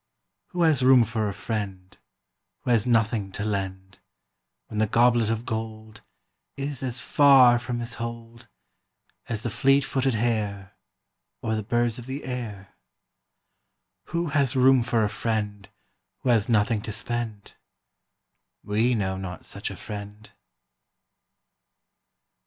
Who 0.47 0.63
has 0.63 0.81
room 0.81 1.03
for 1.03 1.29
a 1.29 1.31
friend 1.31 1.95
Who 2.61 2.71
has 2.71 2.87
nothing 2.87 3.31
to 3.33 3.45
lend, 3.45 3.99
When 4.65 4.79
the 4.79 4.87
goblet 4.87 5.29
of 5.29 5.45
gold 5.45 6.01
Is 6.57 6.81
as 6.81 6.99
far 6.99 7.59
from 7.59 7.77
his 7.79 7.93
hold 7.93 8.47
As 9.29 9.43
the 9.43 9.51
fleet 9.51 9.81
footed 9.85 10.15
hare, 10.15 10.75
Or 11.43 11.53
the 11.53 11.61
birds 11.61 11.99
of 11.99 12.07
the 12.07 12.23
air. 12.23 12.73
Who 14.05 14.29
has 14.29 14.55
room 14.55 14.81
for 14.81 15.03
a 15.03 15.07
friend 15.07 15.69
Who 16.21 16.29
has 16.29 16.49
nothing 16.49 16.81
to 16.81 16.91
spend? 16.91 17.53
We 18.63 18.95
know 18.95 19.17
not 19.17 19.45
such 19.45 19.69
a 19.69 19.75
friend. 19.77 20.31